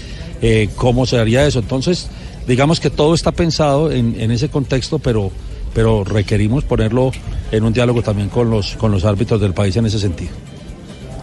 Eh, 0.43 0.69
¿Cómo 0.76 1.07
se 1.07 1.19
haría 1.19 1.47
eso? 1.47 1.59
Entonces, 1.59 2.09
digamos 2.47 2.81
que 2.81 2.91
todo 2.91 3.14
está 3.14 3.33
pensado 3.33 3.91
en, 3.91 4.21
en 4.21 4.31
ese 4.31 4.49
contexto, 4.49 4.99
pero, 4.99 5.31
pero 5.75 6.05
requerimos 6.05 6.64
ponerlo 6.64 7.12
en 7.50 7.64
un 7.64 7.73
diálogo 7.73 8.03
también 8.03 8.29
con 8.29 8.50
los, 8.50 8.76
con 8.76 8.91
los 8.91 9.05
árbitros 9.05 9.41
del 9.41 9.55
país 9.55 9.76
en 9.76 9.87
ese 9.87 9.99
sentido. 9.99 10.33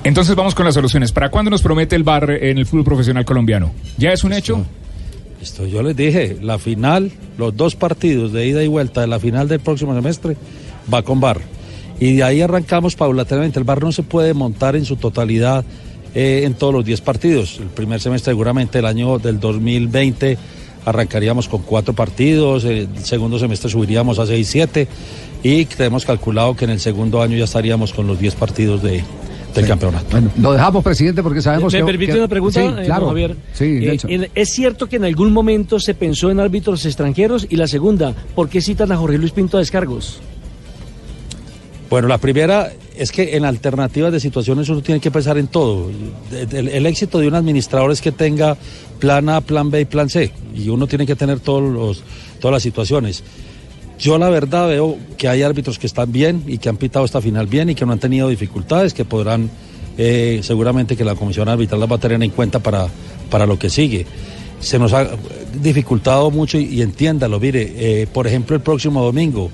Entonces 0.04 0.36
vamos 0.36 0.56
con 0.56 0.66
las 0.66 0.74
soluciones. 0.74 1.12
¿Para 1.12 1.30
cuándo 1.30 1.52
nos 1.52 1.62
promete 1.62 1.96
el 1.96 2.04
bar 2.04 2.30
en 2.32 2.58
el 2.58 2.66
fútbol 2.66 2.86
profesional 2.86 3.24
colombiano? 3.24 3.72
¿Ya 3.98 4.12
es 4.12 4.24
un 4.24 4.34
hecho? 4.34 4.66
Esto 5.42 5.66
yo 5.66 5.82
les 5.82 5.96
dije, 5.96 6.38
la 6.40 6.60
final, 6.60 7.12
los 7.38 7.56
dos 7.58 7.76
partidos 7.76 8.32
de 8.32 8.46
ida 8.46 8.64
y 8.64 8.68
vuelta 8.68 9.02
de 9.02 9.08
la 9.08 9.20
final 9.20 9.48
del 9.48 9.60
próximo 9.60 9.96
semestre 9.96 10.38
va 10.92 11.02
con 11.02 11.20
bar. 11.20 11.42
Y 12.00 12.16
de 12.18 12.24
ahí 12.24 12.42
arrancamos 12.42 12.96
paulatinamente. 12.96 13.58
El 13.58 13.66
bar 13.66 13.82
no 13.82 13.92
se 13.92 14.04
puede 14.04 14.34
montar 14.36 14.76
en 14.76 14.86
su 14.86 14.98
totalidad 14.98 15.66
eh, 16.14 16.44
en 16.46 16.54
todos 16.54 16.74
los 16.74 16.86
10 16.86 17.02
partidos. 17.02 17.58
El 17.60 17.68
primer 17.68 18.00
semestre 18.00 18.32
seguramente 18.32 18.80
el 18.80 18.86
año 18.86 19.18
del 19.18 19.40
2020 19.40 20.38
arrancaríamos 20.86 21.48
con 21.48 21.62
cuatro 21.62 21.94
partidos, 21.94 22.64
el 22.64 22.90
segundo 23.04 23.38
semestre 23.38 23.70
subiríamos 23.70 24.18
a 24.18 24.26
6, 24.26 24.48
7 24.48 24.88
y 25.44 25.66
tenemos 25.66 26.06
calculado 26.06 26.56
que 26.56 26.66
en 26.66 26.72
el 26.72 26.80
segundo 26.80 27.22
año 27.22 27.38
ya 27.38 27.44
estaríamos 27.44 27.94
con 27.94 28.08
los 28.08 28.20
10 28.20 28.34
partidos 28.34 28.82
de, 28.82 29.04
del 29.54 29.68
campeonato. 29.68 30.06
Bueno, 30.12 30.30
lo 30.42 30.54
dejamos, 30.54 30.84
presidente, 30.84 31.22
porque 31.24 31.42
sabemos 31.42 31.74
¿Me 31.74 31.80
que... 31.80 31.86
permite 31.86 32.12
que- 32.14 32.18
una 32.20 32.28
pregunta, 32.28 32.60
Sí, 32.62 32.68
eh, 32.82 32.86
claro. 32.86 33.08
Javier? 33.08 33.36
Sí, 33.54 33.66
Eh, 33.66 33.80
Nelson. 33.82 34.12
en- 34.12 34.28
¿Es 34.36 34.50
cierto 34.50 34.88
que 34.88 34.96
en 34.98 35.06
algún 35.06 35.32
momento 35.34 35.80
se 35.80 35.94
pensó 35.94 36.30
en 36.32 36.40
árbitros 36.40 36.86
extranjeros? 36.86 37.48
Y 37.50 37.56
la 37.58 37.68
segunda, 37.68 38.14
¿por 38.36 38.50
qué 38.50 38.62
citan 38.62 38.92
a 38.92 38.98
Jorge 38.98 39.18
Luis 39.18 39.32
Pinto 39.32 39.58
a 39.58 39.60
descargos? 39.60 40.20
Bueno, 41.90 42.08
la 42.08 42.18
primera 42.20 42.72
es 42.96 43.12
que 43.12 43.36
en 43.36 43.44
alternativas 43.44 44.14
de 44.14 44.20
situaciones 44.22 44.70
uno 44.70 44.82
tiene 44.82 45.02
que 45.02 45.12
pensar 45.12 45.38
en 45.38 45.48
todo. 45.48 45.90
El, 46.52 46.70
el 46.70 46.86
éxito 46.86 47.20
de 47.20 47.28
un 47.28 47.36
administrador 47.36 47.92
es 47.92 48.02
que 48.02 48.14
tenga 48.14 48.56
plan 49.00 49.28
A, 49.28 49.42
plan 49.42 49.70
B 49.70 49.82
y 49.82 49.86
plan 49.86 50.10
C. 50.10 50.32
Y 50.56 50.70
uno 50.70 50.88
tiene 50.88 51.06
que 51.06 51.16
tener 51.18 51.42
todos 51.42 51.62
los, 51.62 52.04
todas 52.40 52.54
las 52.54 52.64
situaciones. 52.64 53.24
Yo 54.02 54.18
la 54.18 54.30
verdad 54.32 54.68
veo 54.68 54.98
que 55.16 55.28
hay 55.28 55.44
árbitros 55.44 55.78
que 55.78 55.86
están 55.86 56.12
bien 56.12 56.44
y 56.48 56.58
que 56.58 56.70
han 56.70 56.78
pitado 56.78 57.06
esta 57.06 57.22
final 57.22 57.46
bien 57.46 57.70
y 57.70 57.76
que 57.76 57.86
no 57.86 57.92
han 57.92 58.00
tenido 58.00 58.30
dificultades, 58.30 58.96
que 58.96 59.06
podrán, 59.06 59.52
eh, 59.96 60.40
seguramente 60.42 60.98
que 60.98 61.06
la 61.06 61.14
comisión 61.14 61.48
arbitral 61.48 61.80
las 61.80 61.92
va 61.92 61.98
a 61.98 62.00
tener 62.00 62.22
en 62.24 62.32
cuenta 62.32 62.58
para, 62.58 62.88
para 63.30 63.46
lo 63.46 63.60
que 63.60 63.70
sigue. 63.70 64.08
Se 64.60 64.80
nos 64.80 64.94
ha 64.94 65.08
dificultado 65.54 66.32
mucho 66.32 66.58
y, 66.58 66.82
entiéndalo, 66.82 67.40
mire, 67.40 67.74
eh, 67.78 68.08
por 68.12 68.26
ejemplo 68.26 68.56
el 68.56 68.64
próximo 68.64 69.04
domingo 69.04 69.52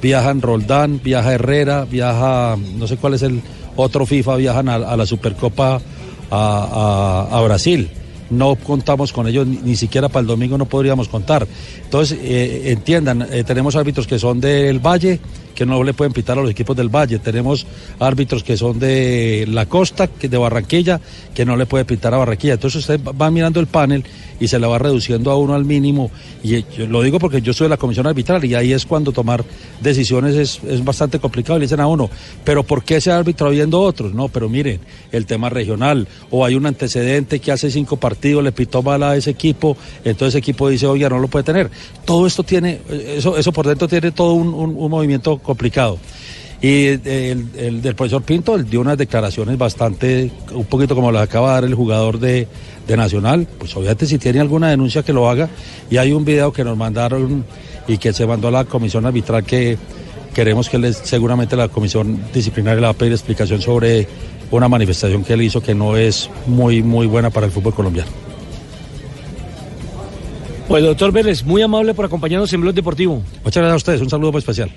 viajan 0.00 0.42
Roldán, 0.42 1.00
viaja 1.02 1.34
Herrera, 1.34 1.84
viaja, 1.84 2.56
no 2.76 2.86
sé 2.86 2.98
cuál 2.98 3.14
es 3.14 3.22
el 3.22 3.42
otro 3.74 4.06
FIFA, 4.06 4.36
viajan 4.36 4.68
a, 4.68 4.96
la 4.96 5.06
Supercopa 5.06 5.80
a 6.30 7.40
Brasil. 7.42 7.90
No 8.30 8.56
contamos 8.56 9.12
con 9.12 9.26
ellos, 9.26 9.46
ni, 9.46 9.58
ni 9.58 9.76
siquiera 9.76 10.08
para 10.08 10.20
el 10.20 10.26
domingo 10.26 10.58
no 10.58 10.66
podríamos 10.66 11.08
contar. 11.08 11.46
Entonces, 11.82 12.18
eh, 12.20 12.72
entiendan, 12.72 13.26
eh, 13.30 13.44
tenemos 13.44 13.76
árbitros 13.76 14.06
que 14.06 14.18
son 14.18 14.40
del 14.40 14.78
Valle, 14.80 15.20
que 15.58 15.66
no 15.66 15.82
le 15.82 15.92
pueden 15.92 16.12
pitar 16.12 16.38
a 16.38 16.42
los 16.42 16.50
equipos 16.52 16.76
del 16.76 16.88
Valle. 16.88 17.18
Tenemos 17.18 17.66
árbitros 17.98 18.44
que 18.44 18.56
son 18.56 18.78
de 18.78 19.44
la 19.50 19.66
costa, 19.66 20.06
que 20.06 20.28
de 20.28 20.38
Barranquilla, 20.38 21.00
que 21.34 21.44
no 21.44 21.56
le 21.56 21.66
puede 21.66 21.84
pitar 21.84 22.14
a 22.14 22.18
Barranquilla. 22.18 22.54
Entonces 22.54 22.82
usted 22.82 23.00
va- 23.02 23.28
mirando 23.32 23.58
el 23.58 23.66
panel 23.66 24.04
y 24.38 24.46
se 24.46 24.60
le 24.60 24.68
va 24.68 24.78
reduciendo 24.78 25.32
a 25.32 25.36
uno 25.36 25.54
al 25.56 25.64
mínimo. 25.64 26.12
Y 26.44 26.62
yo 26.76 26.86
lo 26.86 27.02
digo 27.02 27.18
porque 27.18 27.42
yo 27.42 27.52
soy 27.52 27.64
de 27.64 27.70
la 27.70 27.76
comisión 27.76 28.06
arbitral 28.06 28.44
y 28.44 28.54
ahí 28.54 28.72
es 28.72 28.86
cuando 28.86 29.10
tomar 29.10 29.44
decisiones 29.80 30.36
es, 30.36 30.60
es 30.62 30.84
bastante 30.84 31.18
complicado. 31.18 31.58
Le 31.58 31.64
dicen 31.64 31.80
a 31.80 31.88
uno, 31.88 32.08
pero 32.44 32.62
¿por 32.62 32.84
qué 32.84 32.96
ese 32.98 33.10
árbitro 33.10 33.48
habiendo 33.48 33.80
otros? 33.80 34.14
No, 34.14 34.28
pero 34.28 34.48
miren, 34.48 34.78
el 35.10 35.26
tema 35.26 35.48
regional, 35.50 36.06
o 36.30 36.44
hay 36.44 36.54
un 36.54 36.66
antecedente 36.66 37.40
que 37.40 37.50
hace 37.50 37.68
cinco 37.72 37.96
partidos 37.96 38.44
le 38.44 38.52
pitó 38.52 38.80
mal 38.82 39.02
a 39.02 39.16
ese 39.16 39.30
equipo, 39.30 39.76
entonces 40.04 40.28
ese 40.28 40.38
equipo 40.38 40.68
dice, 40.68 40.86
oye, 40.86 41.08
no 41.10 41.18
lo 41.18 41.26
puede 41.26 41.42
tener. 41.42 41.68
Todo 42.04 42.26
esto 42.28 42.44
tiene, 42.44 42.80
eso, 43.16 43.36
eso 43.36 43.52
por 43.52 43.66
dentro 43.66 43.88
tiene 43.88 44.12
todo 44.12 44.34
un, 44.34 44.48
un- 44.54 44.76
un 44.76 44.90
movimiento 44.90 45.38
complicado. 45.48 45.98
Y 46.60 46.86
eh, 46.86 47.00
el, 47.04 47.48
el 47.56 47.82
del 47.82 47.94
profesor 47.94 48.22
Pinto 48.22 48.54
él 48.54 48.68
dio 48.68 48.80
unas 48.80 48.98
declaraciones 48.98 49.56
bastante, 49.56 50.30
un 50.52 50.66
poquito 50.66 50.94
como 50.94 51.10
las 51.10 51.22
acaba 51.22 51.48
de 51.48 51.54
dar 51.54 51.64
el 51.64 51.74
jugador 51.74 52.18
de, 52.18 52.46
de 52.86 52.96
Nacional, 52.96 53.48
pues 53.58 53.74
obviamente 53.76 54.06
si 54.06 54.18
tiene 54.18 54.40
alguna 54.40 54.68
denuncia 54.68 55.02
que 55.02 55.12
lo 55.12 55.30
haga, 55.30 55.48
y 55.88 55.96
hay 55.96 56.12
un 56.12 56.24
video 56.24 56.52
que 56.52 56.64
nos 56.64 56.76
mandaron 56.76 57.44
y 57.86 57.96
que 57.96 58.12
se 58.12 58.26
mandó 58.26 58.48
a 58.48 58.50
la 58.50 58.64
comisión 58.64 59.06
arbitral 59.06 59.44
que 59.44 59.78
queremos 60.34 60.68
que 60.68 60.78
les, 60.78 60.96
seguramente 60.98 61.56
la 61.56 61.68
comisión 61.68 62.20
disciplinaria 62.34 62.80
le 62.80 62.86
va 62.86 62.90
a 62.90 62.94
pedir 62.94 63.12
explicación 63.12 63.62
sobre 63.62 64.06
una 64.50 64.68
manifestación 64.68 65.24
que 65.24 65.32
él 65.32 65.42
hizo 65.42 65.62
que 65.62 65.74
no 65.74 65.96
es 65.96 66.28
muy, 66.46 66.82
muy 66.82 67.06
buena 67.06 67.30
para 67.30 67.46
el 67.46 67.52
fútbol 67.52 67.72
colombiano. 67.72 68.10
Pues 70.68 70.84
doctor 70.84 71.12
Vélez, 71.12 71.44
muy 71.44 71.62
amable 71.62 71.94
por 71.94 72.04
acompañarnos 72.04 72.52
en 72.52 72.60
Blog 72.60 72.74
Deportivo. 72.74 73.22
Muchas 73.42 73.62
gracias 73.62 73.72
a 73.72 73.76
ustedes, 73.76 74.00
un 74.02 74.10
saludo 74.10 74.32
muy 74.32 74.40
especial. 74.40 74.70